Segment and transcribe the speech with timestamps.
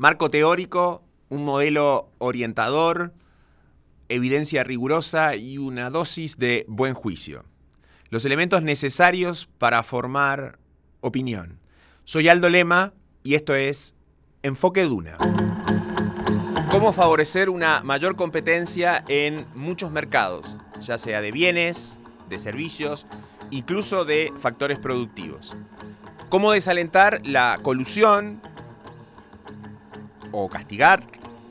[0.00, 3.12] marco teórico, un modelo orientador,
[4.08, 7.44] evidencia rigurosa y una dosis de buen juicio.
[8.08, 10.58] Los elementos necesarios para formar
[11.02, 11.60] opinión.
[12.04, 13.94] Soy Aldo Lema y esto es
[14.42, 15.18] Enfoque Duna.
[16.70, 23.06] ¿Cómo favorecer una mayor competencia en muchos mercados, ya sea de bienes, de servicios,
[23.50, 25.58] incluso de factores productivos?
[26.30, 28.40] ¿Cómo desalentar la colusión
[30.32, 31.04] o castigar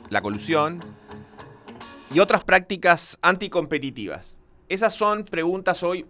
[0.08, 0.84] la colusión
[2.12, 4.38] y otras prácticas anticompetitivas?
[4.68, 6.06] Esas son preguntas hoy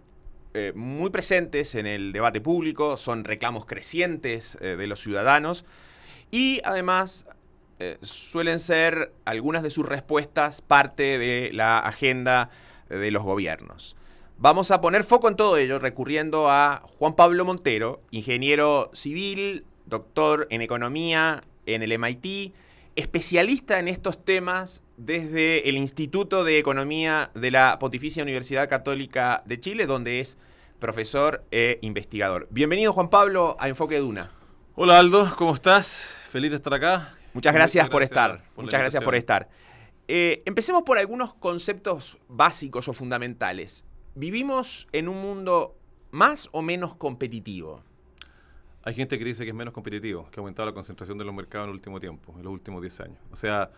[0.53, 5.63] eh, muy presentes en el debate público, son reclamos crecientes eh, de los ciudadanos
[6.29, 7.25] y además
[7.79, 12.49] eh, suelen ser algunas de sus respuestas parte de la agenda
[12.89, 13.95] de los gobiernos.
[14.37, 20.47] Vamos a poner foco en todo ello recurriendo a Juan Pablo Montero, ingeniero civil, doctor
[20.49, 22.53] en economía en el MIT,
[22.95, 29.59] especialista en estos temas desde el Instituto de Economía de la Pontificia Universidad Católica de
[29.59, 30.37] Chile, donde es
[30.79, 32.47] profesor e investigador.
[32.49, 34.31] Bienvenido Juan Pablo a Enfoque Duna.
[34.75, 36.13] Hola Aldo, ¿cómo estás?
[36.29, 37.15] Feliz de estar acá.
[37.33, 38.43] Muchas gracias, por estar.
[38.55, 39.49] Muchas gracias por estar.
[40.07, 43.85] Eh, empecemos por algunos conceptos básicos o fundamentales.
[44.15, 45.77] ¿Vivimos en un mundo
[46.11, 47.83] más o menos competitivo?
[48.83, 51.33] Hay gente que dice que es menos competitivo, que ha aumentado la concentración de los
[51.33, 53.17] mercados en el último tiempo, en los últimos 10 años.
[53.31, 53.69] O sea,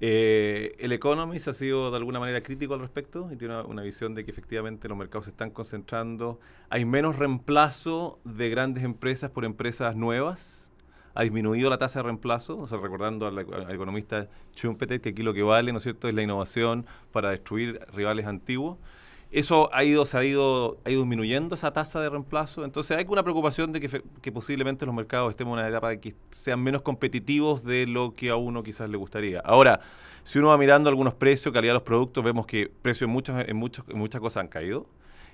[0.00, 4.14] eh, el Economist ha sido de alguna manera crítico al respecto y tiene una, visión
[4.14, 6.38] de que efectivamente los mercados se están concentrando.
[6.70, 10.70] Hay menos reemplazo de grandes empresas por empresas nuevas.
[11.14, 15.24] Ha disminuido la tasa de reemplazo, o sea, recordando al, al economista Schumpeter que aquí
[15.24, 18.78] lo que vale, ¿no es cierto?, es la innovación para destruir rivales antiguos.
[19.30, 22.64] Eso ha ido, se ha ido, ha ido disminuyendo esa tasa de reemplazo.
[22.64, 26.14] Entonces hay una preocupación de que, posiblemente los mercados estemos en una etapa de que
[26.30, 29.40] sean menos competitivos de lo que a uno quizás le gustaría.
[29.40, 29.80] Ahora,
[30.22, 33.38] si uno va mirando algunos precios, calidad de los productos, vemos que precios en, muchos,
[33.46, 34.86] en, muchos, en muchas cosas han caído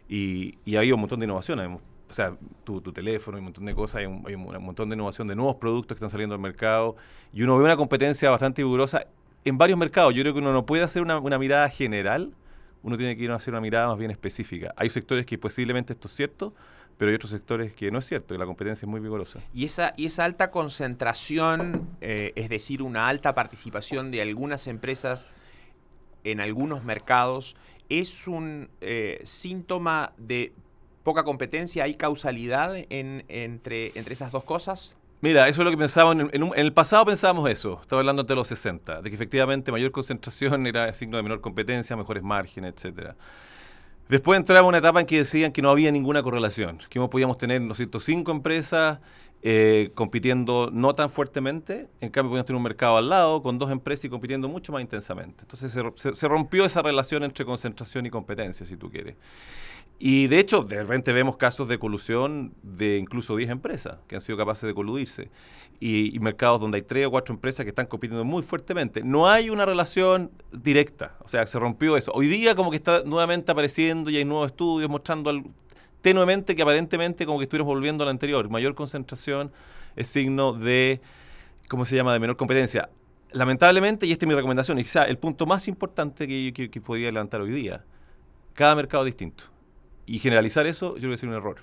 [0.08, 1.68] y, y ha habido un montón de innovaciones.
[2.10, 4.88] O sea, tu, tu, teléfono y un montón de cosas, hay un, hay un montón
[4.88, 6.96] de innovación de nuevos productos que están saliendo al mercado
[7.32, 9.06] y uno ve una competencia bastante vigorosa
[9.44, 10.14] en varios mercados.
[10.14, 12.32] Yo creo que uno no puede hacer una mirada general
[12.84, 14.74] uno tiene que ir a hacer una mirada más bien específica.
[14.76, 16.54] Hay sectores que posiblemente esto es cierto,
[16.98, 19.40] pero hay otros sectores que no es cierto, y la competencia es muy vigorosa.
[19.54, 25.26] Y esa, y esa alta concentración, eh, es decir, una alta participación de algunas empresas
[26.24, 27.56] en algunos mercados,
[27.88, 30.52] es un eh, síntoma de
[31.02, 31.84] poca competencia.
[31.84, 34.98] ¿Hay causalidad en, entre, entre esas dos cosas?
[35.24, 36.30] Mira, eso es lo que pensábamos.
[36.34, 40.66] En, el pasado pensábamos eso, estaba hablando de los 60, de que efectivamente mayor concentración
[40.66, 43.16] era signo de menor competencia, mejores márgenes, etcétera.
[44.06, 47.62] Después entraba una etapa en que decían que no había ninguna correlación, que podíamos tener,
[47.62, 48.98] ¿no cierto?, cinco empresas
[49.40, 53.70] eh, compitiendo no tan fuertemente, en cambio podíamos tener un mercado al lado con dos
[53.70, 55.40] empresas y compitiendo mucho más intensamente.
[55.40, 59.16] Entonces se rompió esa relación entre concentración y competencia, si tú quieres.
[59.98, 64.20] Y de hecho, de repente vemos casos de colusión de incluso 10 empresas que han
[64.20, 65.30] sido capaces de coludirse.
[65.80, 69.02] Y, mercados donde hay 3 o 4 empresas que están compitiendo muy fuertemente.
[69.04, 72.10] No hay una relación directa, o sea, se rompió eso.
[72.14, 75.44] Hoy día como que está nuevamente apareciendo y hay nuevos estudios mostrando al,
[76.00, 78.48] tenuemente que aparentemente como que estuviéramos volviendo a lo anterior.
[78.48, 79.52] Mayor concentración
[79.96, 81.00] es signo de,
[81.68, 82.88] ¿cómo se llama?, de menor competencia.
[83.32, 86.80] Lamentablemente, y esta es mi recomendación, y quizá el punto más importante que, que, que
[86.80, 87.84] podría levantar hoy día,
[88.54, 89.53] cada mercado distinto
[90.06, 91.58] y generalizar eso, yo creo que sería un error.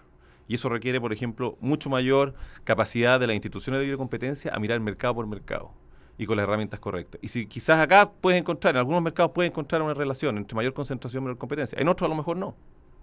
[0.47, 4.59] Y eso requiere, por ejemplo, mucho mayor capacidad de las instituciones de libre competencia a
[4.59, 5.71] mirar mercado por mercado
[6.17, 7.19] y con las herramientas correctas.
[7.23, 10.73] Y si quizás acá puedes encontrar, en algunos mercados puedes encontrar una relación entre mayor
[10.73, 12.55] concentración y menor competencia, en otros a lo mejor no,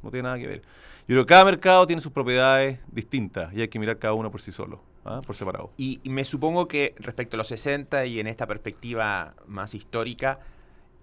[0.02, 0.62] no tiene nada que ver.
[1.08, 4.30] Yo creo que cada mercado tiene sus propiedades distintas y hay que mirar cada uno
[4.30, 5.20] por sí solo, ¿ah?
[5.26, 5.72] por separado.
[5.76, 10.40] Y, me supongo que respecto a los 60 y en esta perspectiva más histórica,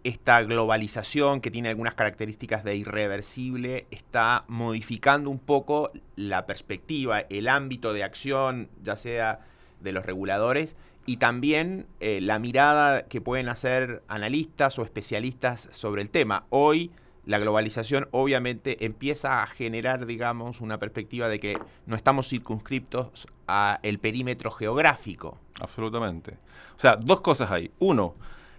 [0.06, 7.48] esta globalización que tiene algunas características de irreversible está modificando un poco la perspectiva, el
[7.48, 9.40] ámbito de acción, ya sea
[9.82, 10.76] de los reguladores,
[11.08, 16.46] y también eh, la mirada que pueden hacer analistas o especialistas sobre el tema.
[16.52, 16.92] Hoy
[17.26, 23.80] la globalización obviamente empieza a generar, digamos, una perspectiva de que no estamos circunscriptos a
[23.82, 25.40] el perímetro geográfico.
[25.60, 26.34] Absolutamente.
[26.78, 27.72] O sea, dos cosas ahí.
[27.80, 28.14] Uno,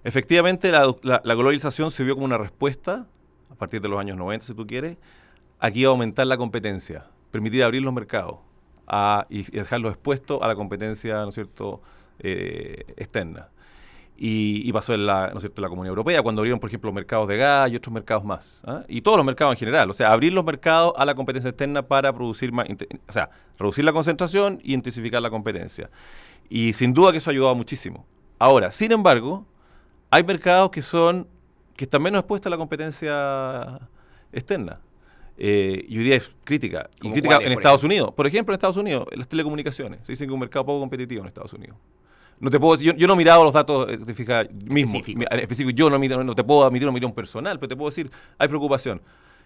[0.07, 3.09] Efectivamente, la, globalización se vio como una respuesta,
[3.51, 4.99] a partir de los años 90, si tú quieres,
[5.59, 8.37] aquí a aumentar la competencia, permitir abrir los mercados
[8.87, 11.83] a, y, dejarlos expuestos a la competencia, ¿no es cierto?,
[12.21, 13.49] eh, externa.
[14.17, 15.61] Y, pasó en la, ¿no es cierto?
[15.61, 18.63] la Comunidad Europea, cuando abrieron, por ejemplo, mercados de gas y otros mercados más.
[18.69, 18.85] ¿eh?
[18.87, 19.91] Y todos los mercados en general.
[19.91, 22.69] O sea, abrir los mercados a la competencia externa para producir más,
[23.09, 25.91] o sea, reducir la concentración y intensificar la competencia.
[26.49, 28.07] Y sin duda que eso ha ayudado muchísimo
[28.39, 29.47] Ahora, sin embargo,
[30.11, 31.29] hay mercados que son
[31.77, 33.79] que están menos expuestos a la competencia
[34.33, 34.81] externa.
[35.39, 36.89] Eh, y hoy día es crítica.
[37.03, 38.13] Y crítica en Estados Unidos.
[38.15, 40.01] Por ejemplo, en Estados Unidos, las telecomunicaciones.
[40.03, 41.77] Se dice que es un mercado poco competitivo en Estados Unidos.
[42.39, 45.75] No te puedo, yo, yo no he mirado los datos eh, te fijas, mismos, específicos.
[45.75, 49.01] Yo no, no, te puedo admitir una opinión personal, pero te puedo decir, hay preocupación.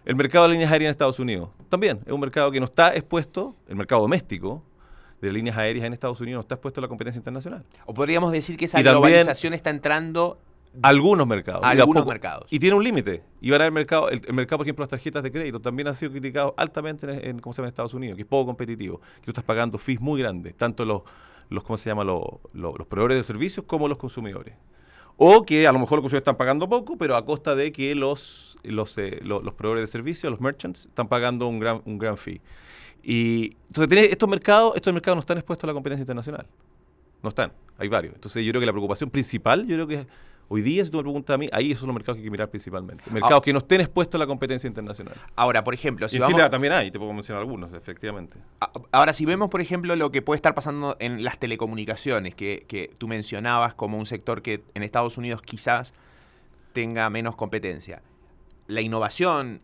[0.04, 2.94] El mercado de líneas aéreas en Estados Unidos también es un mercado que no está
[2.94, 4.62] expuesto, el mercado doméstico
[5.20, 7.64] de líneas aéreas en Estados Unidos no está expuesto a la competencia internacional.
[7.84, 10.38] O podríamos decir que esa globalización está entrando
[10.82, 11.64] algunos mercados.
[11.64, 12.46] algunos mercados.
[12.50, 13.22] Y tiene un límite.
[13.40, 15.94] Y van a el mercado, el, mercado, por ejemplo, las tarjetas de crédito también ha
[15.94, 17.68] sido criticado altamente en, ¿cómo se llama?
[17.68, 20.84] en Estados Unidos, que es poco competitivo, que tú estás pagando fees muy grandes, tanto
[20.84, 21.02] los,
[21.48, 22.04] los ¿cómo se llama?
[22.04, 22.22] Los,
[22.52, 24.54] los, proveedores de servicios como los consumidores.
[25.16, 27.94] O que a lo mejor los consumidores están pagando poco, pero a costa de que
[27.94, 32.16] los, los, eh, los, proveedores de servicios, los merchants, están pagando un gran, un gran
[32.16, 32.40] fee.
[33.02, 36.46] Y entonces estos mercados, estos mercados no están expuestos a la competencia internacional.
[37.22, 38.14] No están, hay varios.
[38.14, 40.06] Entonces yo creo que la preocupación principal, yo creo que
[40.52, 42.24] Hoy día, si tú me preguntas a mí, ahí esos son los mercados que hay
[42.24, 43.04] que mirar principalmente.
[43.06, 43.12] Ah.
[43.12, 45.14] Mercados que no estén expuestos a la competencia internacional.
[45.36, 48.36] Ahora, por ejemplo, si en Chile también hay, te puedo mencionar algunos, efectivamente.
[48.90, 52.90] Ahora, si vemos, por ejemplo, lo que puede estar pasando en las telecomunicaciones, que, que
[52.98, 55.94] tú mencionabas como un sector que en Estados Unidos quizás
[56.72, 58.02] tenga menos competencia.
[58.66, 59.60] La innovación,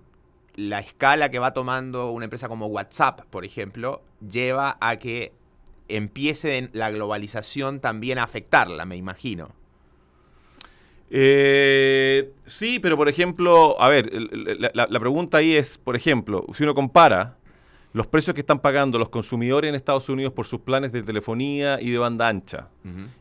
[0.54, 5.32] la escala que va tomando una empresa como WhatsApp, por ejemplo, lleva a que
[5.88, 9.50] empiece la globalización también a afectarla, me imagino.
[11.10, 14.10] Eh, sí, pero por ejemplo, a ver,
[14.74, 17.36] la, pregunta ahí es, por ejemplo, si uno compara
[17.92, 21.78] los precios que están pagando los consumidores en Estados Unidos por sus planes de telefonía
[21.80, 22.68] y de banda ancha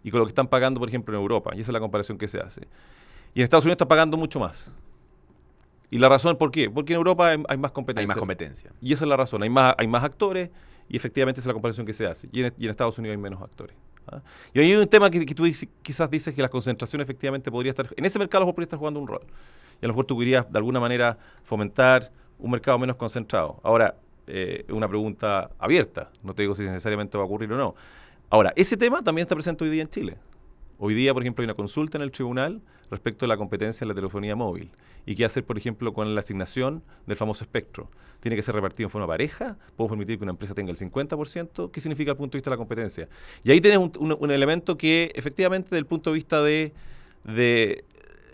[0.04, 2.18] y con lo que están pagando, por ejemplo, en Europa, y esa es la comparación
[2.18, 2.68] que se hace.
[3.34, 4.72] Y en Estados Unidos están pagando mucho más.
[5.92, 6.70] ¿Y la razón por qué?
[6.70, 8.02] Porque en Europa hay, más competencia.
[8.02, 8.72] Hay más competencia.
[8.82, 9.44] Y esa es la razón.
[9.44, 10.50] Hay más, hay más actores
[10.90, 12.28] y efectivamente esa es la comparación que se hace.
[12.32, 13.76] y en Estados Unidos hay menos actores.
[14.12, 14.22] ¿Ah?
[14.54, 15.46] Y hay un tema que, tú
[15.82, 18.80] quizás dices que la concentración efectivamente podría estar, en ese mercado a lo podría estar
[18.80, 19.22] jugando un rol.
[19.82, 23.60] Y a lo mejor tú querías de alguna manera fomentar un mercado menos concentrado.
[23.64, 23.96] Ahora,
[24.28, 27.76] es eh, una pregunta abierta, no te digo si necesariamente va a ocurrir o no.
[28.30, 30.18] Ahora, ese tema también está presente hoy día en Chile.
[30.78, 33.90] Hoy día, por ejemplo, hay una consulta en el tribunal respecto a la competencia en
[33.90, 34.72] la telefonía móvil.
[35.06, 37.90] ¿Y qué hacer, por ejemplo, con la asignación del famoso espectro?
[38.20, 39.58] ¿Tiene que ser repartido en forma pareja?
[39.76, 41.72] ¿Podemos permitir que una empresa tenga el 50%?
[41.72, 43.08] ¿Qué significa el punto de vista de la competencia?
[43.44, 46.74] Y ahí tienes un, elemento que, efectivamente, desde el punto de vista de,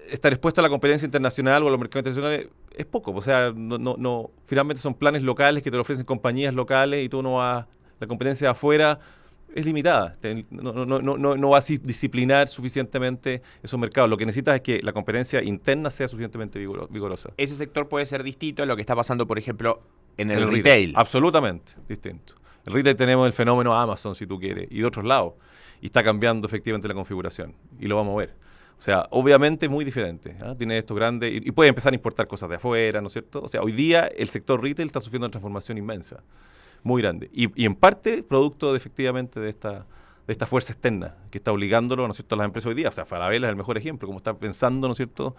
[0.09, 3.11] estar expuesto a la competencia internacional o a los mercados internacionales, es poco.
[3.11, 7.09] O sea, no, no, finalmente son planes locales que te lo ofrecen compañías locales y
[7.09, 7.65] tú no vas,
[7.99, 8.99] la competencia de afuera
[9.53, 10.15] es limitada.
[10.49, 14.09] No, no, no, no, va a disciplinar suficientemente esos mercados.
[14.09, 17.31] Lo que necesitas es que la competencia interna sea suficientemente vigorosa.
[17.37, 19.81] Ese sector puede ser distinto a lo que está pasando, por ejemplo,
[20.17, 20.93] en el, retail.
[20.95, 22.35] Absolutamente distinto.
[22.65, 25.33] En el retail tenemos el fenómeno Amazon, si tú quieres, y de otros lados.
[25.81, 27.55] Y está cambiando efectivamente la configuración.
[27.79, 28.35] Y lo vamos a ver.
[28.77, 30.35] O sea, obviamente es muy diferente.
[30.41, 30.55] ¿ah?
[30.57, 33.41] Tiene esto grande y, y, puede empezar a importar cosas de afuera, ¿no es cierto?
[33.43, 36.23] O sea, hoy día el sector retail está sufriendo una transformación inmensa
[36.83, 37.29] muy grande.
[37.33, 39.85] Y, en parte producto efectivamente de esta,
[40.27, 42.89] de esta fuerza externa que está obligándolo, ¿no es cierto?, a las empresas hoy día.
[42.89, 45.35] O sea, Falabella es el mejor ejemplo, como está pensando, ¿no es cierto?,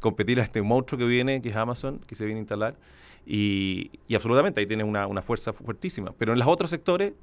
[0.00, 2.76] competir a este monstruo que viene, que es Amazon, que se viene a instalar.
[3.26, 6.12] Y, absolutamente ahí tienes una, una, fuerza fuertísima.
[6.18, 7.14] Pero en los otros sectores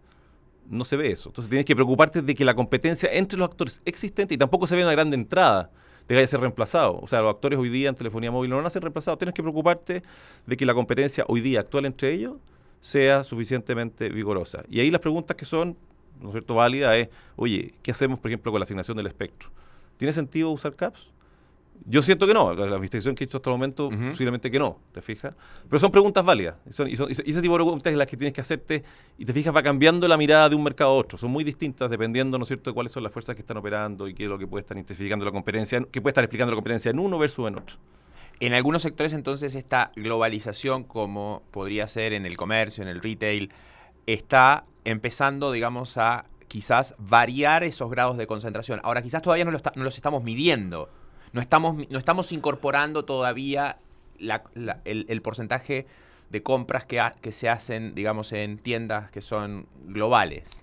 [0.70, 1.30] no se ve eso.
[1.30, 4.76] Entonces tienes que preocuparte de que la competencia entre los actores existente y tampoco se
[4.76, 5.70] ve una gran entrada
[6.08, 7.00] de que haya ser reemplazado.
[7.00, 9.20] O sea, los actores hoy día en telefonía móvil no van a ser reemplazados.
[9.20, 10.02] Tienes que preocuparte
[10.46, 12.38] de que la competencia hoy día actual entre ellos
[12.82, 14.64] sea suficientemente vigorosa.
[14.70, 15.78] Y ahí las preguntas que son,
[16.20, 19.50] ¿no es cierto?, válidas es, oye, ¿qué hacemos, por ejemplo, con la asignación del espectro?
[19.98, 21.12] ¿Tiene sentido usar CAPS?
[21.86, 24.78] Yo siento que no, la, investigación que he hecho hasta el momento, posiblemente que no,
[24.92, 25.34] ¿te fijas?
[25.68, 28.36] Pero son preguntas válidas, y, son, y, ese tipo de preguntas es las que tienes
[28.36, 28.84] que hacerte,
[29.18, 31.90] y te fijas, va cambiando la mirada de un mercado a otro, son muy distintas
[31.90, 34.30] dependiendo, ¿no es cierto?, de cuáles son las fuerzas que están operando y qué es
[34.30, 37.18] lo que puede estar intensificando la competencia, que puede estar explicando la competencia en uno
[37.18, 37.78] versus en otro.
[38.42, 43.52] En algunos sectores entonces esta globalización, como podría ser en el comercio, en el retail,
[44.08, 48.82] está empezando, digamos, a quizás variar esos grados de concentración.
[48.84, 50.90] Ahora, quizás todavía no, los estamos midiendo,
[51.34, 53.78] no estamos, no estamos incorporando todavía
[54.86, 55.86] el, porcentaje
[56.32, 60.62] de compras que, que se hacen, digamos, en tiendas que son globales.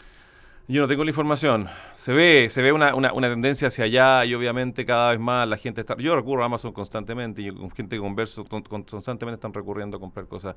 [0.71, 1.67] Yo no tengo la información.
[1.95, 5.81] Se ve, se ve una, tendencia hacia allá y obviamente cada vez más la gente
[5.81, 5.97] está...
[5.97, 10.27] Yo recurro a Amazon constantemente y con gente que converso constantemente están recurriendo a comprar
[10.29, 10.57] cosas.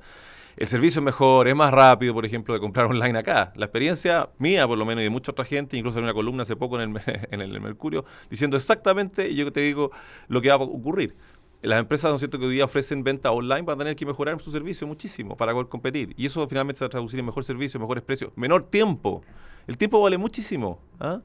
[0.58, 3.54] El servicio es mejor, es más rápido, por ejemplo, de comprar online acá.
[3.56, 6.42] La experiencia mía, por lo menos, y de mucha otra gente, incluso en una columna
[6.42, 9.92] hace poco en el, en el Mercurio, diciendo exactamente, y yo te digo,
[10.28, 11.16] lo que va a ocurrir
[11.62, 14.42] las empresas, ¿no es que hoy día ofrecen venta online van a tener que mejorar
[14.42, 16.12] su servicio muchísimo para poder competir.
[16.18, 19.22] Y eso finalmente se va a traducir en mejor servicio, mejores precios, menor tiempo.
[19.66, 20.78] El tiempo vale muchísimo.
[21.00, 21.20] ¿ah?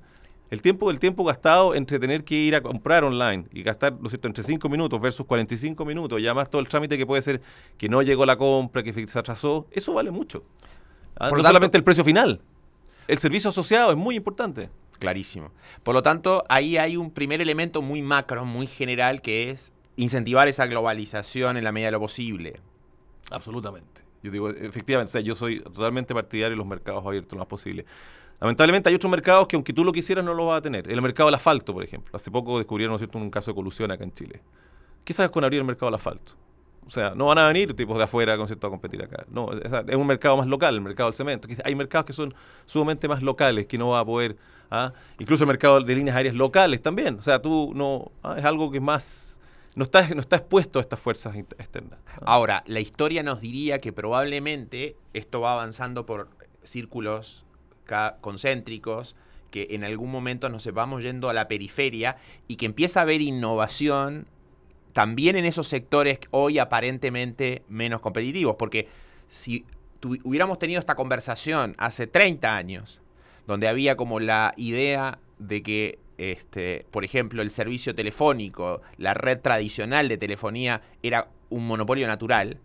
[0.50, 4.08] El tiempo, el tiempo gastado entre tener que ir a comprar online y gastar, ¿no
[4.08, 7.41] cierto?, entre 5 minutos versus 45 minutos, y además todo el trámite que puede ser
[7.77, 10.44] que no llegó la compra, que se atrasó, eso vale mucho.
[11.20, 12.39] Ah, no solamente el precio final.
[13.08, 14.70] El servicio asociado es muy importante.
[15.00, 15.51] Clarísimo.
[15.84, 20.48] Por lo tanto, ahí hay un primer elemento muy macro, muy general, que es incentivar
[20.48, 22.60] esa globalización en la medida de lo posible.
[23.32, 24.01] Absolutamente.
[24.24, 27.86] Yo digo, efectivamente, yo soy totalmente partidario de los mercados abiertos lo más posible.
[28.39, 30.89] Lamentablemente hay otros mercados que aunque tú lo quisieras no lo vas a tener.
[30.91, 32.15] El mercado del asfalto, por ejemplo.
[32.15, 33.17] Hace poco descubrieron cierto?
[33.17, 34.41] un caso de colusión acá en Chile.
[35.03, 36.34] ¿Qué sabes con abrir el mercado del asfalto?
[36.86, 39.25] O sea, no van a venir tipos de afuera con cierto, a competir acá.
[39.29, 41.48] No, es, un mercado más local, el mercado del cemento.
[41.65, 42.34] Hay mercados que son
[42.65, 44.38] sumamente más locales, que no va a poder...
[44.72, 44.94] ¿ah?
[45.20, 47.15] Incluso el mercado de líneas aéreas locales también.
[47.15, 48.12] O sea, tú no...
[48.24, 48.36] ¿ah?
[48.38, 49.39] Es algo que es más...
[49.75, 52.00] No está, no está expuesto a estas fuerzas externas.
[52.08, 52.24] ¿ah?
[52.25, 56.29] Ahora, la historia nos diría que probablemente esto va avanzando por
[56.63, 57.47] círculos
[58.22, 59.15] concéntricos,
[59.51, 62.17] que en algún momento nos vamos yendo a la periferia
[62.48, 64.27] y que empieza a haber innovación
[64.94, 68.88] también en esos sectores hoy aparentemente menos competitivos, porque
[69.27, 69.65] si
[70.24, 73.01] hubiéramos tenido esta conversación hace 30 años,
[73.46, 79.39] donde había como la idea de que, este, por ejemplo, el servicio telefónico, la red
[79.39, 82.60] tradicional de telefonía era un monopolio natural,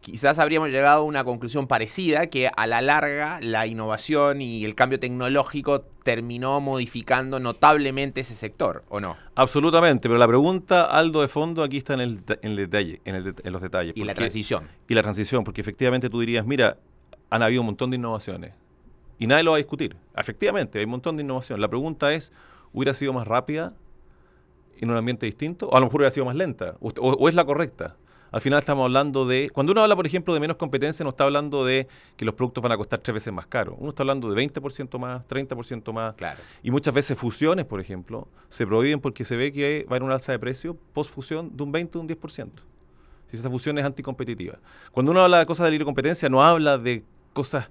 [0.00, 4.74] quizás habríamos llegado a una conclusión parecida, que a la larga la innovación y el
[4.74, 9.16] cambio tecnológico terminó modificando notablemente ese sector, ¿o no?
[9.34, 12.24] Absolutamente, pero la pregunta, Aldo, de fondo aquí está en el,
[12.56, 13.96] detalle, en, los detalles.
[13.96, 14.68] Y la transición.
[14.88, 16.76] Y la transición, porque efectivamente tú dirías, mira,
[17.30, 18.52] han habido un montón de innovaciones
[19.18, 19.96] y nadie lo va a discutir.
[20.16, 21.60] Efectivamente, hay un montón de innovación.
[21.60, 22.32] La pregunta es,
[22.72, 23.74] ¿hubiera sido más rápida
[24.78, 25.68] en un ambiente distinto?
[25.68, 27.96] O a lo mejor hubiera sido más lenta, o es la correcta.
[28.30, 31.24] Al final estamos hablando de, cuando uno habla, por ejemplo, de menos competencia, no está
[31.24, 33.76] hablando de que los productos van a costar tres veces más caro.
[33.78, 36.14] Uno está hablando de 20% más, 30% más.
[36.14, 36.40] Claro.
[36.62, 40.02] Y muchas veces fusiones, por ejemplo, se prohíben porque se ve que va a haber
[40.02, 42.50] una alza de precio post-fusión de un 20 o un 10%.
[43.30, 44.58] Si esa fusión es anticompetitiva.
[44.92, 47.68] Cuando uno habla de cosas de libre competencia, no habla de cosas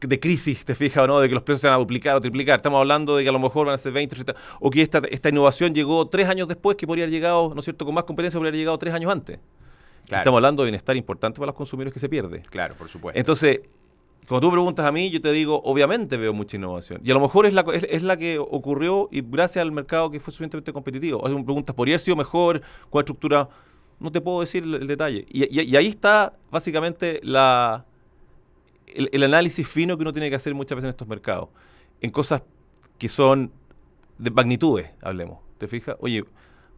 [0.00, 2.20] de crisis, te fijas o no, de que los precios se van a duplicar o
[2.20, 2.56] triplicar.
[2.56, 5.00] Estamos hablando de que a lo mejor van a ser 20, 30, o que esta,
[5.10, 8.04] esta innovación llegó tres años después, que podría haber llegado, ¿no es cierto?, con más
[8.04, 9.38] competencia, podría haber llegado tres años antes.
[10.16, 12.42] Estamos hablando de bienestar importante para los consumidores que se pierde.
[12.50, 13.18] Claro, por supuesto.
[13.18, 13.60] Entonces,
[14.28, 17.00] cuando tú preguntas a mí, yo te digo, obviamente veo mucha innovación.
[17.02, 20.20] Y a lo mejor es la, es, la que ocurrió y gracias al mercado que
[20.20, 21.26] fue suficientemente competitivo.
[21.26, 22.60] Sea, preguntas, ¿podría haber sido mejor?
[22.90, 23.48] ¿Cuál estructura?
[23.98, 25.24] No te puedo decir el, detalle.
[25.30, 27.86] Y, ahí está básicamente la,
[28.86, 31.48] el, el, análisis fino que uno tiene que hacer muchas veces en estos mercados.
[32.02, 32.42] En cosas
[32.98, 33.50] que son
[34.18, 35.38] de magnitudes, hablemos.
[35.56, 35.96] ¿Te fijas?
[36.00, 36.24] Oye,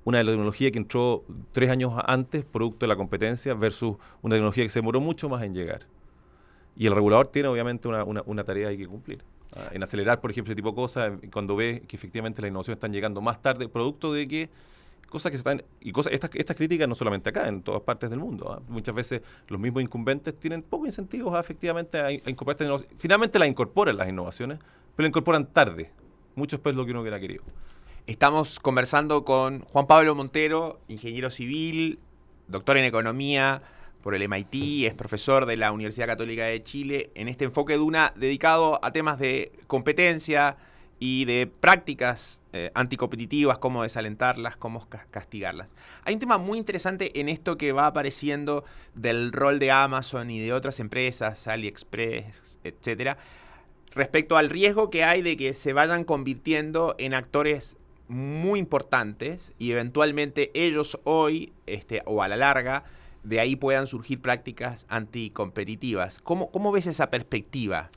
[0.04, 4.70] una tecnología que entró tres años antes, producto de la competencia, versus una tecnología que
[4.70, 5.86] se demoró mucho más en llegar.
[6.76, 9.22] Y el regulador tiene obviamente una, una, tarea hay que cumplir.
[9.54, 12.76] Ah, en acelerar, por ejemplo, ese tipo de cosas, cuando ve que efectivamente las innovaciones
[12.76, 14.50] están llegando más tarde, producto de que
[15.10, 18.08] cosas que se están y cosas estas, estas críticas no solamente acá en todas partes
[18.08, 18.62] del mundo ah.
[18.68, 23.38] muchas veces los mismos incumbentes tienen pocos incentivos a efectivamente a, incorporar esta innovación finalmente
[23.38, 24.58] las incorporan las innovaciones
[24.96, 25.90] pero la incorporan tarde
[26.36, 27.42] mucho después de lo que uno hubiera querido
[28.06, 32.00] Estamos conversando con Juan Pablo Montero, ingeniero civil,
[32.48, 33.62] doctor en economía
[34.02, 37.80] por el MIT, es profesor de la Universidad Católica de Chile, en este enfoque de
[37.80, 40.56] una dedicado a temas de competencia
[40.98, 45.70] y de prácticas eh, anticompetitivas, cómo desalentarlas, cómo castigarlas.
[46.04, 48.64] Hay un tema muy interesante en esto que va apareciendo
[48.94, 53.18] del rol de Amazon y de otras empresas, AliExpress, etcétera,
[53.92, 57.76] respecto al riesgo que hay de que se vayan convirtiendo en actores
[58.10, 62.82] muy importantes y eventualmente ellos hoy, este, o a la larga,
[63.22, 66.18] de ahí puedan surgir prácticas anticompetitivas.
[66.18, 67.88] ¿Cómo, ¿Cómo ves esa perspectiva?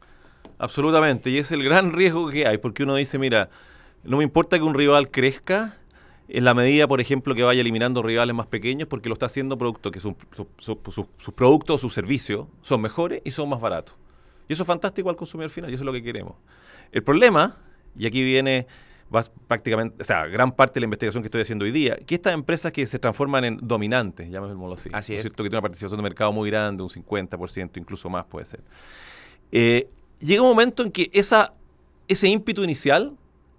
[0.60, 3.50] Absolutamente, y es el gran riesgo que hay, porque uno dice, mira,
[4.04, 5.80] no me importa que un rival crezca,
[6.30, 9.58] en la medida, por ejemplo, que vaya eliminando rivales más pequeños, porque lo está haciendo
[9.58, 10.14] producto que sus
[11.36, 13.96] productos o sus servicios son mejores y son más baratos.
[14.48, 16.36] Y eso es fantástico al consumidor final, y eso es lo que queremos.
[16.92, 17.58] El problema,
[17.98, 18.68] y aquí viene
[19.10, 22.16] vas prácticamente, o sea, gran parte de la investigación que estoy haciendo hoy día, que
[22.16, 25.22] estas empresas que se transforman en dominantes, llamémoslo así, así es.
[25.22, 25.44] cierto?
[25.44, 28.62] que tiene una participación de mercado muy grande, un 50%, incluso más puede ser.
[29.52, 29.88] Eh,
[30.20, 31.54] llega un momento en que esa,
[32.08, 33.16] ese ímpetu inicial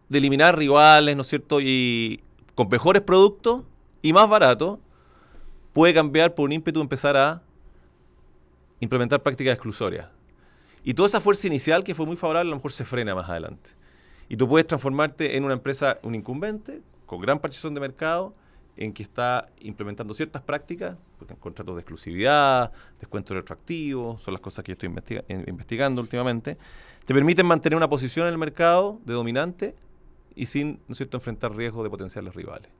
[0.08, 2.20] de eliminar rivales, ¿no es cierto?, y
[2.54, 3.62] con mejores productos
[4.02, 4.78] y más baratos,
[5.72, 7.42] puede cambiar por un ímpetu de empezar a
[8.80, 10.08] implementar prácticas exclusorias.
[10.84, 13.28] Y toda esa fuerza inicial que fue muy favorable, a lo mejor se frena más
[13.28, 13.70] adelante.
[14.28, 18.34] Y tú puedes transformarte en una empresa, un incumbente, con gran participación de mercado,
[18.76, 20.96] en que está implementando ciertas prácticas,
[21.38, 24.90] contratos de exclusividad, descuentos retroactivos, son las cosas que yo estoy
[25.46, 26.58] investigando últimamente,
[27.04, 29.74] te permiten mantener una posición en el mercado de dominante
[30.34, 31.16] y sin ¿no cierto?
[31.16, 32.70] enfrentar riesgos de potenciales rivales.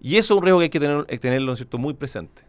[0.00, 1.78] Y eso es un riesgo que hay que tener, tenerlo ¿no es cierto?
[1.78, 2.42] muy presente.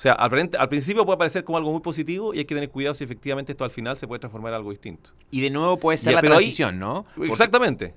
[0.00, 2.70] O sea, al, al, principio puede parecer como algo muy positivo y hay que tener
[2.70, 5.10] cuidado si efectivamente esto al final se puede transformar en algo distinto.
[5.30, 7.04] Y de nuevo puede ser la transición, ¿no?
[7.22, 7.94] exactamente.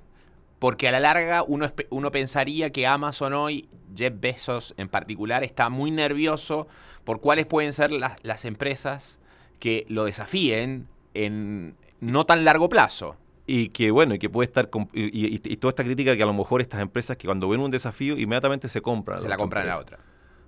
[0.59, 5.69] Porque a la larga uno, uno pensaría que Amazon hoy, Jeff Bezos en particular, está
[5.69, 6.67] muy nervioso
[7.05, 9.21] por cuáles pueden ser las, las empresas
[9.59, 13.15] que lo desafíen en no tan largo plazo.
[13.47, 16.59] Y que bueno, y que puede estar y, toda esta crítica que a lo mejor
[16.59, 19.21] estas empresas que cuando ven un desafío inmediatamente se compran.
[19.21, 19.99] Se la compran a la otra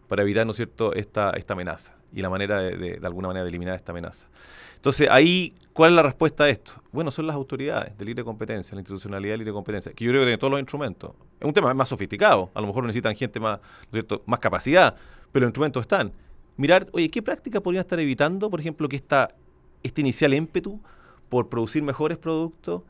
[0.07, 3.43] para evitar, ¿no es cierto?, esta, esta amenaza y la manera de, de, alguna manera
[3.43, 4.27] de eliminar esta amenaza.
[4.75, 6.74] Entonces, ahí, ¿cuál es la respuesta a esto?
[6.91, 10.21] Bueno, son las autoridades de libre competencia, la institucionalidad de libre competencia, que yo creo
[10.21, 11.12] que tiene todos los instrumentos.
[11.39, 13.59] Es un tema más sofisticado, a lo mejor necesitan gente más,
[13.91, 14.24] cierto?
[14.25, 14.95] más capacidad,
[15.31, 16.13] pero los instrumentos están.
[16.55, 19.35] Mirar, oye, ¿qué prácticas podrían estar evitando, por ejemplo, que esta,
[19.83, 20.79] este inicial ímpetu
[21.27, 22.83] por producir mejores productos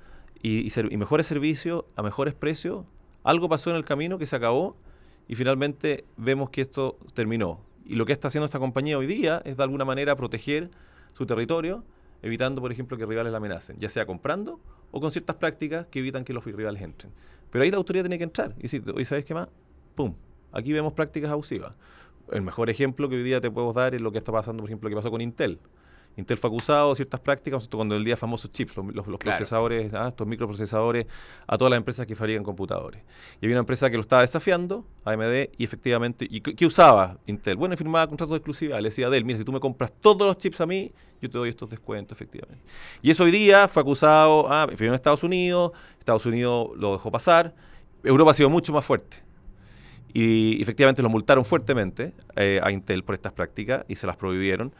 [0.43, 2.85] y, y mejores servicios a mejores precios?
[3.23, 4.75] Algo pasó en el camino que se acabó
[5.27, 7.59] y finalmente vemos que esto terminó.
[7.85, 10.71] Y lo que está haciendo esta compañía hoy día es de alguna manera proteger
[11.13, 11.83] su territorio,
[12.21, 14.59] evitando, por ejemplo, que rivales la amenacen, ya sea comprando
[14.91, 17.11] o con ciertas prácticas que evitan que los rivales entren.
[17.51, 19.47] Pero ahí la autoridad tiene que entrar y decir, hoy sabes qué más,
[19.93, 20.15] pum,
[20.51, 21.73] aquí vemos prácticas abusivas.
[22.31, 24.69] El mejor ejemplo que hoy día te puedo dar es lo que está pasando, por
[24.69, 25.59] ejemplo, lo que pasó con Intel.
[26.17, 30.25] Intel fue acusado de ciertas prácticas, cuando el día famoso chips, los, procesadores, ah, estos
[30.25, 31.07] microprocesadores,
[31.45, 33.01] a todas las empresas que fabrican computadores.
[33.41, 37.57] Y había una empresa que lo estaba desafiando, AMD, y efectivamente, ¿y qué, usaba Intel?
[37.57, 40.25] Bueno, firmaba contratos de exclusividad, le decía a él, mira, si tú me compras todos
[40.25, 40.91] los chips a mí,
[41.21, 42.63] yo te doy estos descuentos, efectivamente.
[43.01, 47.11] Y eso hoy día fue acusado, ah, primero en Estados Unidos, Estados Unidos lo dejó
[47.11, 47.53] pasar,
[48.03, 49.17] Europa ha sido mucho más fuerte.
[50.13, 54.73] Y efectivamente lo multaron fuertemente eh, a Intel por estas prácticas y se las prohibieron.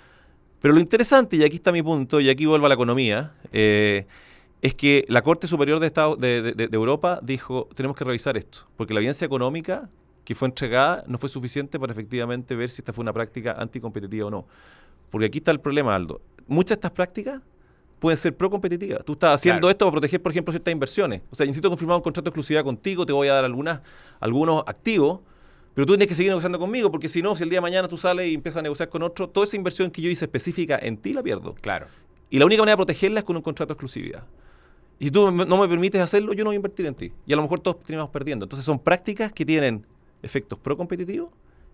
[0.66, 4.08] Pero lo interesante, y aquí está mi punto, y aquí vuelvo a la economía, eh,
[4.64, 8.92] es que la Corte Superior de, Estado, de, Europa dijo, tenemos que revisar esto, porque
[8.92, 9.92] la evidencia económica
[10.24, 14.26] que fue entregada no fue suficiente para efectivamente ver si esta fue una práctica anticompetitiva
[14.26, 14.48] o no.
[15.12, 16.20] Porque aquí está el problema, Aldo.
[16.48, 17.44] Muchas de estas prácticas
[18.00, 19.06] pueden ser pro-competitivas.
[19.06, 21.22] Tú estás haciendo esto para proteger, por ejemplo, ciertas inversiones.
[21.30, 23.82] O sea, necesito confirmar un contrato de exclusividad contigo, te voy a dar algunas,
[24.20, 25.20] algunos activos
[25.76, 27.88] pero tú tienes que seguir negociando conmigo, porque si no, si el día de mañana
[27.90, 30.80] tú sales y empiezas a negociar con otro, toda esa inversión que yo hice específica
[30.82, 31.54] en ti la pierdo.
[31.56, 31.88] Claro.
[32.30, 34.24] Y la única manera de protegerla es con un contrato de exclusividad.
[34.98, 37.12] Y si tú no me permites hacerlo, yo no voy a invertir en ti.
[37.28, 38.46] Y a lo mejor todos terminamos perdiendo.
[38.46, 39.86] Entonces son prácticas que tienen
[40.24, 41.30] efectos pro-competitivos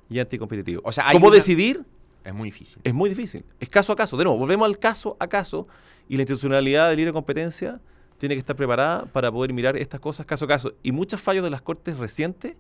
[0.10, 0.82] y anticompetitivos.
[0.84, 1.86] O sea, ¿Cómo decidir?
[2.24, 2.80] Es muy difícil.
[2.84, 3.46] Es muy difícil.
[3.60, 4.18] Es caso a caso.
[4.18, 5.68] De nuevo, volvemos al caso a caso
[6.10, 7.80] y la institucionalidad de libre competencia
[8.18, 10.74] tiene que estar preparada para poder mirar estas cosas caso a caso.
[10.82, 12.56] Y muchos fallos de las cortes recientes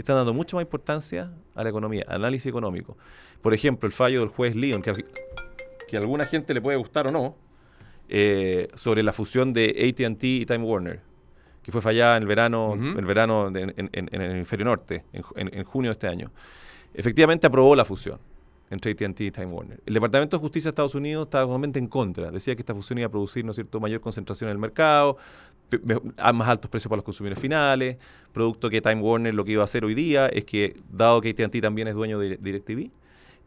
[0.00, 2.96] están dando mucha más importancia a la economía, análisis económico.
[3.42, 4.92] Por ejemplo, el fallo del juez Leon, que,
[5.88, 7.36] que a alguna gente le puede gustar o no,
[8.12, 11.00] eh, sobre la fusión de ATT y Time Warner,
[11.62, 15.92] que fue fallada en el verano, el verano en, el hemisferio norte, en, junio de
[15.92, 16.32] este año.
[16.92, 18.18] Efectivamente aprobó la fusión
[18.68, 19.80] entre AT&T y Time Warner.
[19.86, 22.32] El Departamento de Justicia de Estados Unidos estaba totalmente en contra.
[22.32, 23.78] Decía que esta fusión iba a producir ¿no cierto?
[23.78, 25.16] mayor concentración en el mercado,
[26.34, 27.96] más altos precios para los consumidores finales,
[28.32, 31.30] producto que Time Warner lo que iba a hacer hoy día es que, dado que
[31.30, 32.90] AT&T también es dueño de DirecTV,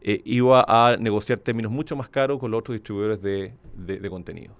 [0.02, 3.52] eh, iba a negociar términos mucho más caros con los otros distribuidores de,
[4.10, 4.54] contenido.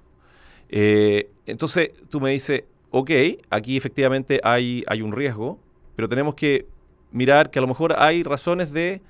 [0.68, 3.10] Eh, entonces tú me dices, ok,
[3.50, 5.58] aquí efectivamente hay, hay un riesgo,
[5.96, 6.66] pero tenemos que
[7.12, 9.02] mirar que a lo mejor hay razones de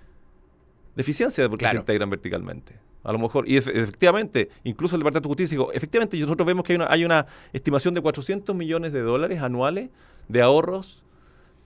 [0.96, 2.83] deficiencia de porque se integran verticalmente.
[3.04, 6.72] A lo mejor, y efectivamente, incluso el Departamento de Justicia dijo, efectivamente nosotros vemos que
[6.72, 9.90] hay una, hay una estimación de 400 millones de dólares anuales
[10.28, 11.02] de ahorros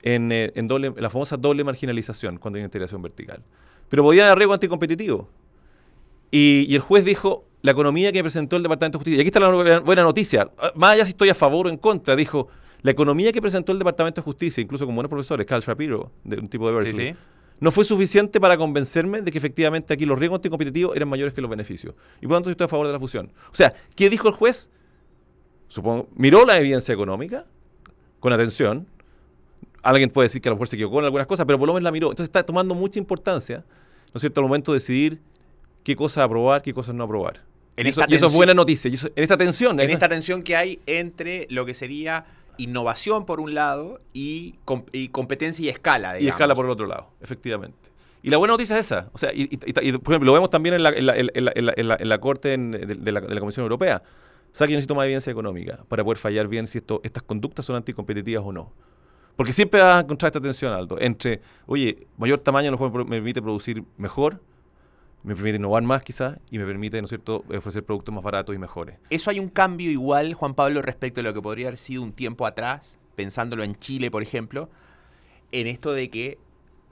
[0.02, 3.42] en, eh, en, doble, la famosa doble marginalización cuando hay integración vertical.
[3.88, 5.28] Pero podía haber riesgo anticompetitivo.
[6.32, 9.28] Y, y, el juez dijo, la economía que presentó el Departamento de Justicia, y aquí
[9.28, 12.48] está la buena noticia, más allá si estoy a favor o en contra, dijo,
[12.82, 16.38] la economía que presentó el Departamento de Justicia, incluso con buenos profesores, Carl Shapiro, de
[16.38, 17.16] un tipo de Berkeley,
[17.60, 21.40] no fue suficiente para convencerme de que efectivamente aquí los riesgos anticompetitivos eran mayores que
[21.40, 21.94] los beneficios.
[22.20, 23.32] Y por lo tanto estoy a favor de la fusión.
[23.50, 24.70] O sea, ¿qué dijo el juez?
[25.66, 27.46] Supongo, miró la evidencia económica
[28.20, 28.86] con atención.
[29.82, 31.74] Alguien puede decir que a lo mejor se equivocó en algunas cosas, pero por lo
[31.74, 32.10] menos la miró.
[32.10, 35.20] Entonces está tomando mucha importancia, ¿no es cierto?, al momento de decidir
[35.82, 37.42] qué cosas aprobar, qué cosas no aprobar.
[37.76, 38.88] y, eso, es buena noticia.
[38.88, 39.80] en esta tensión.
[39.80, 42.26] En esta tensión que hay entre lo que sería
[42.58, 44.56] innovación por un lado y,
[45.12, 46.20] competencia y escala.
[46.20, 47.90] Y escala por el otro lado, efectivamente.
[48.22, 49.08] Y la buena noticia es esa.
[49.12, 53.40] O sea, y, por ejemplo, lo vemos también en la, en la, Corte de, la,
[53.40, 54.02] Comisión Europea.
[54.52, 57.22] O sea, que yo necesito más evidencia económica para poder fallar bien si esto, estas
[57.22, 58.72] conductas son anticompetitivas o no.
[59.36, 63.84] Porque siempre vas a encontrar esta tensión, alto entre, oye, mayor tamaño me permite producir
[63.96, 64.42] mejor,
[65.22, 68.54] me permite innovar más quizás y me permite, ¿no es cierto?, ofrecer productos más baratos
[68.54, 68.98] y mejores.
[69.10, 72.12] ¿Eso hay un cambio igual, Juan Pablo, respecto a lo que podría haber sido un
[72.12, 72.98] tiempo atrás?
[73.18, 74.70] pensándolo en Chile, por ejemplo,
[75.50, 76.38] en esto de que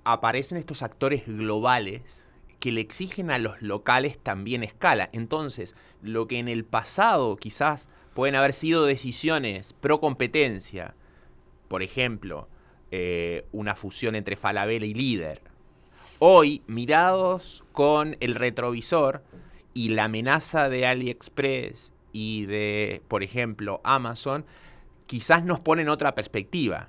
[0.03, 2.25] aparecen estos actores globales
[2.59, 5.09] que le exigen a los locales también escala.
[5.13, 10.97] Entonces, lo que en el pasado quizás pueden haber sido decisiones pro competencia,
[11.69, 12.49] por ejemplo,
[12.91, 15.43] eh, una fusión entre Falabella y Líder,
[16.19, 19.23] hoy mirados con el retrovisor
[19.75, 24.45] y la amenaza de AliExpress y de, por ejemplo, Amazon,
[25.07, 26.89] quizás nos ponen otra perspectiva.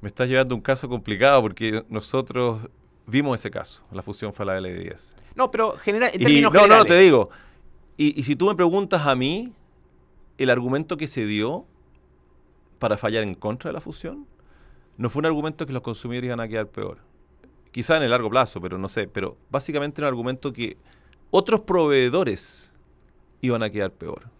[0.00, 2.68] Me estás llevando un caso complicado porque nosotros
[3.06, 5.16] vimos ese caso, la fusión Falabella y 10.
[5.34, 6.86] No, pero general, en Y, términos no, no, generales.
[6.92, 7.30] te digo.
[7.96, 9.52] Y, y si tú me preguntas a mí,
[10.38, 11.66] el argumento que se dio
[12.78, 14.26] para fallar en contra de la fusión
[14.98, 16.98] no fue un argumento que los consumidores iban a quedar peor.
[17.72, 19.08] Quizá en el largo plazo, pero no sé.
[19.08, 20.76] Pero básicamente era un argumento que
[21.30, 22.72] otros proveedores
[23.40, 24.30] iban a quedar peor.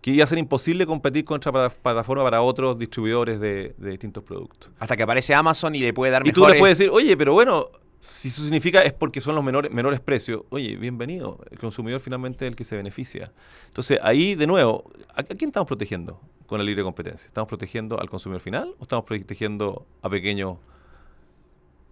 [0.00, 4.24] Que iba a ser imposible competir contra plata- plataforma para otros distribuidores de, de distintos
[4.24, 4.70] productos.
[4.78, 6.54] Hasta que aparece Amazon y le puede dar Y tú mejores...
[6.54, 7.68] le puedes decir, oye, pero bueno,
[8.00, 12.46] si eso significa es porque son los menores, menores precios, oye, bienvenido, el consumidor finalmente
[12.46, 13.32] es el que se beneficia.
[13.66, 17.26] Entonces, ahí de nuevo, ¿a, a quién estamos protegiendo con la libre competencia?
[17.26, 20.58] ¿Estamos protegiendo al consumidor final o estamos protegiendo a pequeños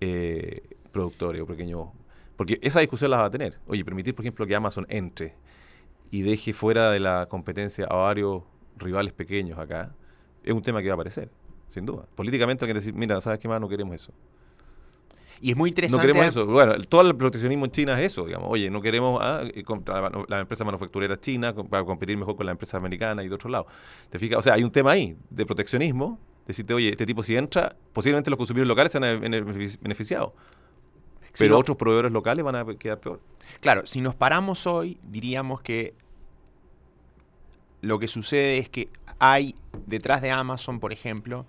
[0.00, 1.88] eh, productores o pequeños...
[2.36, 3.58] Porque esa discusión la va a tener.
[3.66, 5.34] Oye, permitir, por ejemplo, que Amazon entre
[6.10, 8.42] y deje fuera de la competencia a varios
[8.76, 9.94] rivales pequeños acá,
[10.44, 11.30] es un tema que va a aparecer,
[11.66, 12.06] sin duda.
[12.14, 13.60] Políticamente hay que decir, mira, ¿sabes qué más?
[13.60, 14.12] No queremos eso.
[15.40, 16.06] Y es muy No interesante...
[16.06, 16.46] queremos eso.
[16.46, 18.48] Bueno, todo el proteccionismo en China es eso, digamos.
[18.50, 22.46] Oye, no queremos ah, eh, contra la, la empresa manufacturera china para competir mejor con
[22.46, 23.66] la empresa americana y de otro lado.
[24.08, 24.38] ¿Te fijas?
[24.38, 26.18] O sea, hay un tema ahí de proteccionismo.
[26.46, 29.78] Decirte, oye, este tipo si entra, posiblemente los consumidores locales se van a bene- benefici-
[29.80, 30.32] beneficiados.
[31.32, 33.20] Si Pero no- otros proveedores locales van a quedar peor.
[33.60, 35.94] Claro, si nos paramos hoy, diríamos que
[37.80, 39.54] lo que sucede es que hay
[39.86, 41.46] detrás de Amazon, por ejemplo,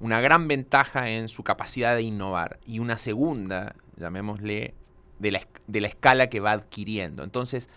[0.00, 4.74] una gran ventaja en su capacidad de innovar y una segunda, llamémosle,
[5.18, 7.22] de la, de la escala que va adquiriendo.
[7.22, 7.68] Entonces,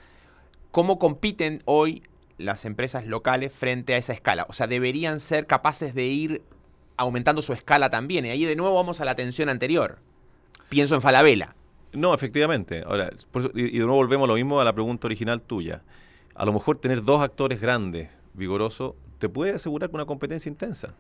[0.72, 2.04] ¿cómo compiten hoy
[2.38, 4.46] las empresas locales frente a esa escala?
[4.50, 6.42] O sea, deberían ser capaces de ir
[6.98, 8.26] aumentando su escala también.
[8.26, 10.00] Y ahí de nuevo vamos a la tensión anterior.
[10.70, 11.56] Pienso en Falabella.
[11.94, 12.84] No, efectivamente.
[12.86, 13.10] Ahora,
[13.54, 15.82] y de nuevo volvemos a lo mismo a la pregunta original tuya.
[16.36, 20.94] A lo mejor tener dos actores grandes, vigorosos, te puede asegurar una competencia intensa.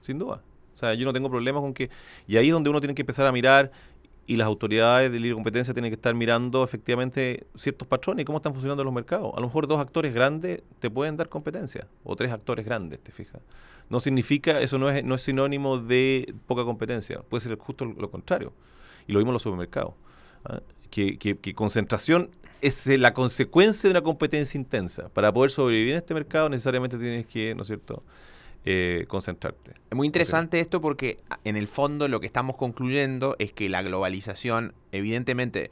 [0.00, 0.42] Sin duda.
[0.72, 1.88] O sea, yo no tengo problemas con que...
[2.26, 3.70] Y ahí es donde uno tiene que empezar a mirar
[4.26, 8.38] y las autoridades de libre competencia tienen que estar mirando efectivamente ciertos patrones y cómo
[8.38, 9.32] están funcionando los mercados.
[9.36, 13.12] A lo mejor dos actores grandes te pueden dar competencia, o tres actores grandes, te
[13.12, 13.42] fijas.
[13.90, 18.10] No significa, eso no es, no es sinónimo de poca competencia, puede ser justo lo
[18.10, 18.52] contrario.
[19.06, 19.94] Y lo vimos en los supermercados.
[20.44, 20.60] ¿ah?
[20.90, 22.30] Que, concentración
[22.62, 25.10] es la consecuencia de una competencia intensa.
[25.10, 28.02] Para poder sobrevivir en este mercado necesariamente tienes que, ¿no es cierto?,
[28.64, 29.72] eh, concentrarte.
[29.90, 33.68] Es muy interesante esto porque a- en el fondo lo que estamos concluyendo es que
[33.68, 35.70] la globalización, evidentemente,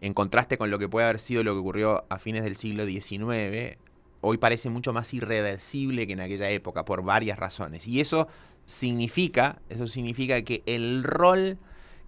[0.00, 2.84] en contraste con lo que puede haber sido lo que ocurrió a fines del siglo
[2.84, 3.78] XIX,
[4.20, 7.86] hoy parece mucho más irreversible que en aquella época por varias razones.
[7.86, 8.26] Y eso
[8.66, 11.58] significa, eso significa que el rol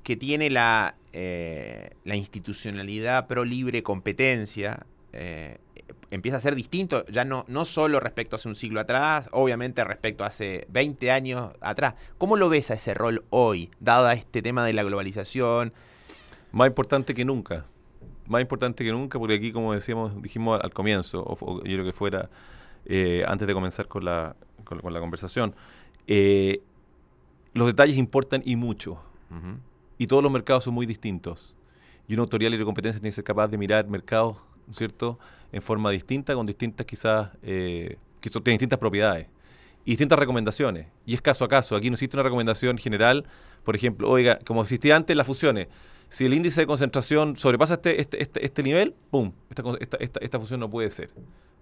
[0.02, 5.58] que tiene la, eh, institucionalidad pro libre competencia eh,
[6.10, 9.82] empieza a ser distinto, ya no, no solo respecto a hace un siglo atrás, obviamente
[9.84, 11.94] respecto a hace 20 años atrás.
[12.18, 15.72] ¿Cómo lo ves a ese rol hoy, dada este tema de la globalización?
[16.52, 17.66] Más importante que nunca.
[18.26, 21.84] Más importante que nunca, porque aquí, como decíamos, dijimos al comienzo, o, o yo creo
[21.84, 22.30] que fuera
[22.86, 25.54] eh, antes de comenzar con la, con, con la conversación,
[26.06, 26.62] eh,
[27.54, 28.98] los detalles importan y mucho.
[29.98, 31.56] Y todos los mercados son muy distintos.
[32.06, 35.18] Y una autoridad de competencia tiene que ser capaz de mirar mercados, ¿no es ¿cierto?,
[35.52, 39.28] en forma distinta, con distintas quizás, eh, que tienen distintas propiedades
[39.84, 40.86] y distintas recomendaciones.
[41.06, 41.76] Y es caso a caso.
[41.76, 43.24] Aquí no existe una recomendación general,
[43.62, 45.68] por ejemplo, oiga, como existía antes las fusiones,
[46.08, 50.20] si el índice de concentración sobrepasa este, este, este, este nivel, ¡pum!, esta, esta, esta,
[50.20, 51.10] esta fusión no puede ser.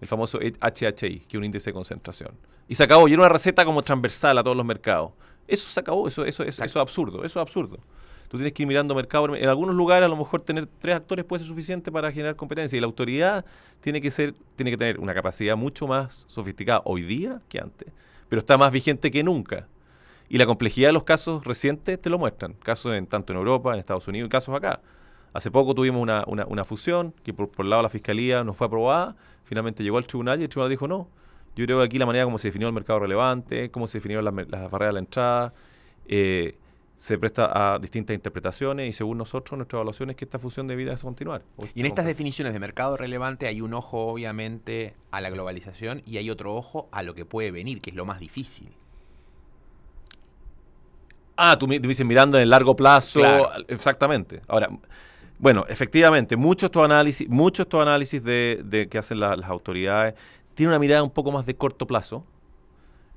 [0.00, 2.32] El famoso HHI, que es un índice de concentración.
[2.68, 5.12] Y se acabó, y era una receta como transversal a todos los mercados.
[5.46, 7.78] Eso se acabó, eso, eso, eso, eso es absurdo, eso es absurdo.
[8.32, 9.36] Tú tienes que ir mirando mercado.
[9.36, 12.78] En algunos lugares a lo mejor tener tres actores puede ser suficiente para generar competencia.
[12.78, 13.44] Y la autoridad
[13.82, 17.88] tiene que ser, tiene que tener una capacidad mucho más sofisticada hoy día que antes.
[18.30, 19.68] Pero está más vigente que nunca.
[20.30, 22.54] Y la complejidad de los casos recientes te lo muestran.
[22.54, 24.80] Casos en, tanto en Europa, en Estados Unidos y casos acá.
[25.34, 28.54] Hace poco tuvimos una, una- fusión que por, por el lado de la fiscalía no
[28.54, 29.14] fue aprobada.
[29.44, 31.06] Finalmente llegó al tribunal y el tribunal dijo no.
[31.54, 34.24] Yo creo que aquí la manera como se definió el mercado relevante, cómo se definieron
[34.24, 35.52] las, barreras a la entrada,
[36.06, 36.56] eh,
[36.96, 40.94] se presta a distintas interpretaciones y según nosotros, nuestra evaluación es que esta fusión debiera
[40.96, 41.42] continuar.
[41.74, 46.18] Y en estas definiciones de mercado relevante hay un ojo obviamente a la globalización y
[46.18, 48.68] hay otro ojo a lo que puede venir, que es lo más difícil.
[51.36, 53.20] Ah, tú me dices mirando en el largo plazo.
[53.20, 53.50] Claro.
[53.68, 54.42] Exactamente.
[54.46, 54.68] Ahora,
[55.38, 60.14] bueno, efectivamente, muchos estos análisis, muchos estos análisis de, de que hacen la- las autoridades
[60.54, 62.24] tienen una mirada un poco más de corto plazo,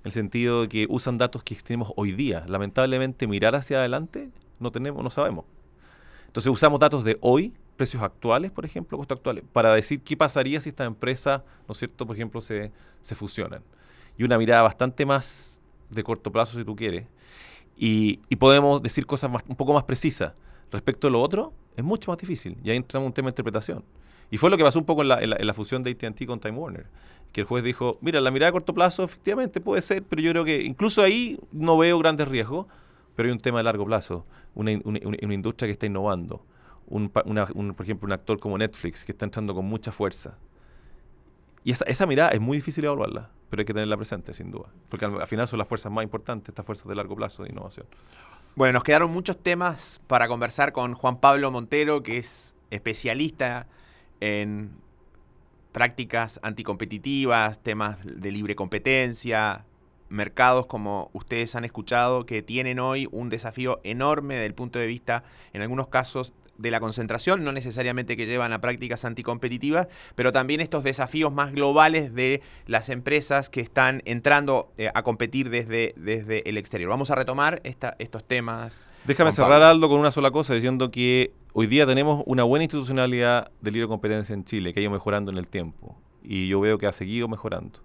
[0.06, 2.46] el sentido de que usan datos que tenemos hoy día.
[2.48, 5.44] Lamentablemente, mirar hacia adelante no tenemos, no sabemos.
[6.28, 10.62] Entonces usamos datos de hoy, precios actuales, por ejemplo, costos actuales, para decir qué pasaría
[10.62, 13.64] si estas empresas, ¿no es cierto?, por ejemplo, se, se fusionan.
[14.18, 17.06] Y una mirada bastante más de corto plazo, si tú quieres.
[17.78, 20.34] Y, y podemos decir cosas más- un poco más precisas.
[20.72, 22.58] Respecto a lo otro, es mucho más difícil.
[22.64, 23.84] Y ahí entramos en un tema de interpretación.
[24.32, 26.40] Y fue lo que pasó un poco en la, en la- fusión de AT&T con
[26.40, 26.88] Time Warner.
[27.32, 30.32] Que el juez dijo, mira, la mirada de corto plazo efectivamente puede ser, pero yo
[30.32, 32.66] creo que incluso ahí no veo grandes riesgos,
[33.16, 34.26] pero hay un tema de largo plazo.
[34.56, 36.46] Una, una- una- industria que está innovando.
[36.88, 37.26] Un, por
[37.84, 40.38] ejemplo, un actor como Netflix que está entrando con mucha fuerza.
[41.64, 44.68] Y esa, esa mirada es muy difícil evaluarla, pero hay que tenerla presente, sin duda.
[44.90, 47.50] Porque al, al final son las fuerzas más importantes, estas fuerzas de largo plazo de
[47.50, 47.88] innovación.
[48.56, 53.68] Bueno, nos quedaron muchos temas para conversar con Juan Pablo Montero, que es especialista
[54.22, 54.72] en
[55.72, 59.66] prácticas anticompetitivas, temas de libre competencia,
[60.10, 64.88] mercados como ustedes han escuchado que tienen hoy un desafío enorme desde el punto de
[64.88, 65.24] vista,
[65.54, 70.62] en algunos casos, de la concentración, no necesariamente que llevan a prácticas anticompetitivas, pero también
[70.62, 76.48] estos desafíos más globales de las empresas que están entrando eh, a competir desde, desde
[76.50, 76.90] el exterior.
[76.90, 78.80] Vamos a retomar esta- estos temas.
[79.04, 79.64] Déjame cerrar.
[79.64, 83.88] Aldo, con una sola cosa, diciendo que hoy día tenemos una buena institucionalidad de libre
[83.88, 85.98] competencia en Chile, que ha ido mejorando en el tiempo.
[86.22, 87.80] Y yo veo que ha seguido mejorando.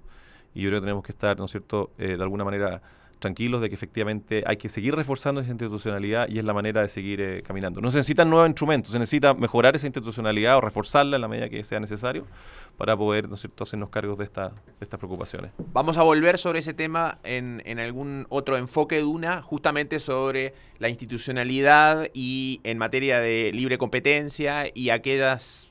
[0.52, 2.82] Y yo creo que tenemos que estar, ¿no es cierto?, eh, de alguna manera
[3.20, 6.88] tranquilos de que efectivamente hay que seguir reforzando esa institucionalidad y es la manera de
[6.88, 7.80] seguir eh, caminando.
[7.80, 11.48] No se necesitan nuevos instrumentos, se necesita mejorar esa institucionalidad o reforzarla en la medida
[11.48, 12.26] que sea necesario
[12.76, 15.52] para poder, ¿no cierto?, hacernos cargos de, esta- de estas preocupaciones.
[15.72, 20.54] Vamos a volver sobre ese tema en, en algún otro enfoque de una, justamente sobre
[20.78, 25.68] la institucionalidad y en materia de libre competencia y aquellas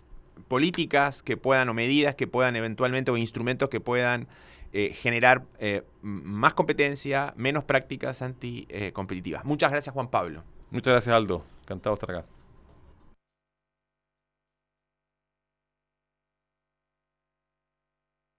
[0.47, 4.27] políticas que puedan o medidas que puedan eventualmente o instrumentos que puedan
[4.73, 9.45] eh, generar eh, más competencia, menos prácticas anticompetitivas.
[9.45, 10.43] Muchas gracias Juan Pablo.
[10.71, 11.43] Muchas gracias, Aldo.
[11.63, 12.38] Encantado de estar acá.